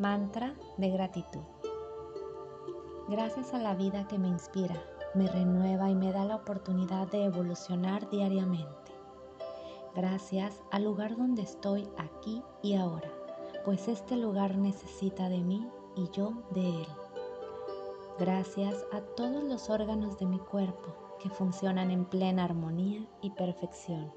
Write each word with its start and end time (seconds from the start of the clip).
Mantra 0.00 0.54
de 0.78 0.88
gratitud. 0.88 1.42
Gracias 3.06 3.52
a 3.52 3.58
la 3.58 3.74
vida 3.74 4.08
que 4.08 4.18
me 4.18 4.28
inspira, 4.28 4.82
me 5.14 5.28
renueva 5.28 5.90
y 5.90 5.94
me 5.94 6.10
da 6.10 6.24
la 6.24 6.36
oportunidad 6.36 7.08
de 7.08 7.26
evolucionar 7.26 8.08
diariamente. 8.08 8.94
Gracias 9.94 10.62
al 10.70 10.84
lugar 10.84 11.18
donde 11.18 11.42
estoy 11.42 11.86
aquí 11.98 12.42
y 12.62 12.76
ahora, 12.76 13.12
pues 13.66 13.88
este 13.88 14.16
lugar 14.16 14.56
necesita 14.56 15.28
de 15.28 15.42
mí 15.42 15.68
y 15.96 16.08
yo 16.16 16.32
de 16.52 16.66
él. 16.66 16.88
Gracias 18.18 18.86
a 18.94 19.02
todos 19.02 19.44
los 19.44 19.68
órganos 19.68 20.18
de 20.18 20.24
mi 20.24 20.38
cuerpo 20.38 20.94
que 21.22 21.28
funcionan 21.28 21.90
en 21.90 22.06
plena 22.06 22.44
armonía 22.44 23.06
y 23.20 23.32
perfección. 23.32 24.10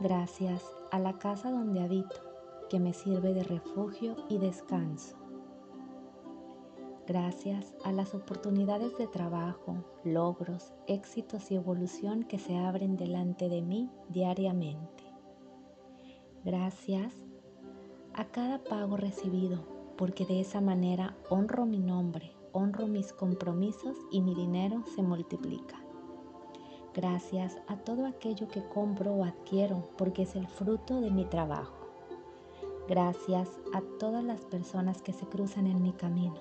Gracias 0.00 0.62
a 0.90 0.98
la 0.98 1.16
casa 1.18 1.50
donde 1.50 1.80
habito, 1.80 2.29
que 2.70 2.80
me 2.80 2.94
sirve 2.94 3.34
de 3.34 3.42
refugio 3.42 4.16
y 4.28 4.38
descanso. 4.38 5.16
Gracias 7.06 7.74
a 7.84 7.90
las 7.90 8.14
oportunidades 8.14 8.96
de 8.96 9.08
trabajo, 9.08 9.84
logros, 10.04 10.72
éxitos 10.86 11.50
y 11.50 11.56
evolución 11.56 12.22
que 12.22 12.38
se 12.38 12.56
abren 12.56 12.96
delante 12.96 13.48
de 13.48 13.60
mí 13.62 13.90
diariamente. 14.08 15.02
Gracias 16.44 17.12
a 18.14 18.26
cada 18.26 18.62
pago 18.62 18.96
recibido, 18.96 19.66
porque 19.98 20.24
de 20.24 20.40
esa 20.40 20.60
manera 20.60 21.16
honro 21.28 21.66
mi 21.66 21.80
nombre, 21.80 22.32
honro 22.52 22.86
mis 22.86 23.12
compromisos 23.12 23.96
y 24.12 24.22
mi 24.22 24.34
dinero 24.36 24.84
se 24.94 25.02
multiplica. 25.02 25.82
Gracias 26.94 27.58
a 27.66 27.76
todo 27.76 28.06
aquello 28.06 28.46
que 28.46 28.62
compro 28.68 29.14
o 29.14 29.24
adquiero, 29.24 29.90
porque 29.98 30.22
es 30.22 30.36
el 30.36 30.46
fruto 30.46 31.00
de 31.00 31.10
mi 31.10 31.24
trabajo. 31.24 31.79
Gracias 32.90 33.48
a 33.72 33.82
todas 34.00 34.24
las 34.24 34.40
personas 34.40 35.00
que 35.00 35.12
se 35.12 35.24
cruzan 35.24 35.68
en 35.68 35.80
mi 35.80 35.92
camino. 35.92 36.34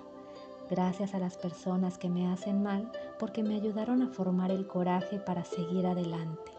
Gracias 0.68 1.14
a 1.14 1.20
las 1.20 1.38
personas 1.38 2.00
que 2.00 2.10
me 2.10 2.28
hacen 2.28 2.64
mal 2.64 2.92
porque 3.20 3.44
me 3.44 3.54
ayudaron 3.54 4.02
a 4.02 4.08
formar 4.08 4.50
el 4.50 4.66
coraje 4.66 5.20
para 5.20 5.44
seguir 5.44 5.86
adelante. 5.86 6.52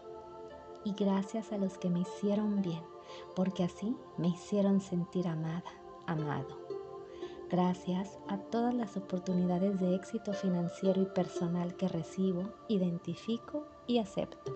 Y 0.85 0.93
gracias 0.93 1.51
a 1.51 1.57
los 1.57 1.77
que 1.77 1.89
me 1.89 1.99
hicieron 1.99 2.61
bien 2.61 2.79
porque 3.35 3.65
así 3.65 3.93
me 4.17 4.29
hicieron 4.29 4.79
sentir 4.79 5.27
amada, 5.27 5.65
amado. 6.07 6.57
Gracias 7.49 8.17
a 8.29 8.37
todas 8.37 8.73
las 8.73 8.95
oportunidades 8.95 9.77
de 9.81 9.93
éxito 9.93 10.31
financiero 10.31 11.01
y 11.01 11.05
personal 11.07 11.75
que 11.75 11.89
recibo, 11.89 12.43
identifico 12.69 13.65
y 13.87 13.97
acepto. 13.97 14.53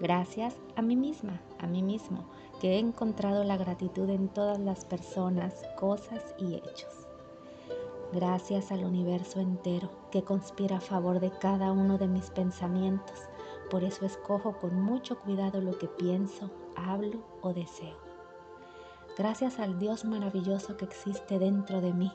Gracias 0.00 0.56
a 0.74 0.82
mí 0.82 0.96
misma, 0.96 1.40
a 1.58 1.66
mí 1.66 1.82
mismo, 1.82 2.24
que 2.60 2.74
he 2.74 2.78
encontrado 2.78 3.44
la 3.44 3.56
gratitud 3.56 4.08
en 4.10 4.28
todas 4.28 4.58
las 4.58 4.84
personas, 4.84 5.54
cosas 5.78 6.34
y 6.38 6.56
hechos. 6.56 7.06
Gracias 8.12 8.72
al 8.72 8.84
universo 8.84 9.40
entero 9.40 9.90
que 10.10 10.22
conspira 10.22 10.76
a 10.76 10.80
favor 10.80 11.20
de 11.20 11.30
cada 11.30 11.72
uno 11.72 11.98
de 11.98 12.08
mis 12.08 12.30
pensamientos. 12.30 13.18
Por 13.70 13.82
eso 13.82 14.04
escojo 14.04 14.56
con 14.58 14.80
mucho 14.80 15.18
cuidado 15.18 15.60
lo 15.60 15.78
que 15.78 15.88
pienso, 15.88 16.50
hablo 16.76 17.18
o 17.40 17.52
deseo. 17.52 17.96
Gracias 19.16 19.58
al 19.58 19.78
Dios 19.78 20.04
maravilloso 20.04 20.76
que 20.76 20.84
existe 20.84 21.38
dentro 21.38 21.80
de 21.80 21.92
mí. 21.92 22.12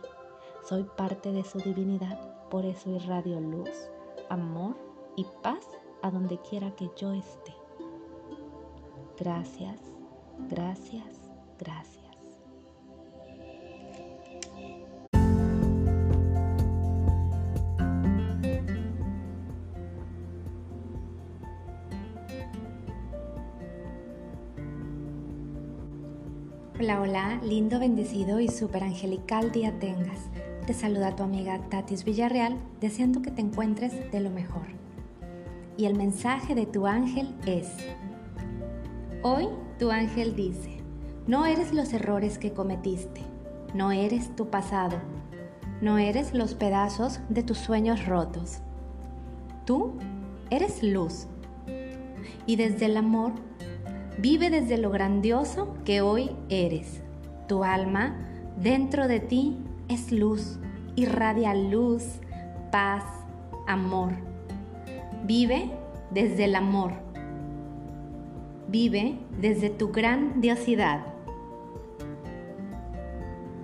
Soy 0.68 0.84
parte 0.84 1.32
de 1.32 1.44
su 1.44 1.60
divinidad, 1.60 2.20
por 2.50 2.66
eso 2.66 2.90
irradio 2.90 3.40
luz, 3.40 3.90
amor 4.30 4.76
y 5.16 5.26
paz 5.42 5.66
a 6.02 6.12
donde 6.12 6.38
quiera 6.40 6.76
que 6.76 6.90
yo 6.96 7.14
esté. 7.14 7.59
Gracias, 9.20 9.75
gracias, 10.50 11.03
gracias. 11.59 12.00
Hola, 26.80 27.02
hola, 27.02 27.42
lindo, 27.44 27.77
bendecido 27.77 28.39
y 28.39 28.48
súper 28.48 28.83
angelical 28.83 29.52
día 29.52 29.77
tengas. 29.80 30.30
Te 30.65 30.73
saluda 30.73 31.17
tu 31.17 31.23
amiga 31.23 31.60
Tatis 31.70 32.05
Villarreal, 32.05 32.55
deseando 32.80 33.21
que 33.21 33.32
te 33.32 33.42
encuentres 33.42 34.10
de 34.14 34.21
lo 34.21 34.30
mejor. 34.30 34.67
Y 35.76 35.88
el 35.88 35.95
mensaje 35.95 36.55
de 36.55 36.65
tu 36.65 36.88
ángel 36.88 37.36
es, 37.45 37.67
hoy 39.22 39.48
tu 39.78 39.92
ángel 39.92 40.36
dice, 40.36 40.82
no 41.28 41.46
eres 41.46 41.74
los 41.74 41.94
errores 41.94 42.38
que 42.38 42.54
cometiste, 42.54 43.22
no 43.74 43.92
eres 43.92 44.36
tu 44.36 44.50
pasado, 44.50 44.98
no 45.82 45.98
eres 45.98 46.34
los 46.34 46.56
pedazos 46.56 47.20
de 47.30 47.44
tus 47.44 47.58
sueños 47.58 48.06
rotos. 48.06 48.60
Tú 49.66 49.94
eres 50.50 50.84
luz. 50.84 51.28
Y 52.46 52.56
desde 52.56 52.88
el 52.88 52.98
amor 52.98 53.34
Vive 54.22 54.50
desde 54.50 54.78
lo 54.78 54.90
grandioso 54.90 55.74
que 55.86 56.02
hoy 56.02 56.32
eres. 56.50 57.02
Tu 57.48 57.64
alma 57.64 58.18
dentro 58.58 59.08
de 59.08 59.22
ti 59.22 59.58
es 59.88 60.12
luz, 60.12 60.60
irradia 60.98 61.54
luz, 61.54 62.04
paz, 62.70 63.06
amor. 63.66 64.12
Vive 65.24 65.72
desde 66.12 66.46
el 66.46 66.56
amor. 66.56 66.92
Vive 68.72 69.18
desde 69.42 69.72
tu 69.72 69.92
grandiosidad. 69.92 71.02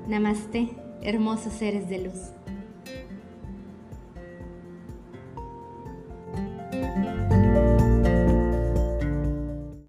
Namaste, 0.08 0.70
hermosos 1.04 1.54
seres 1.54 1.88
de 1.90 2.00
luz. 2.00 2.34